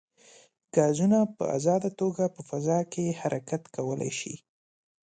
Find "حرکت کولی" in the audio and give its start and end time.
3.21-4.11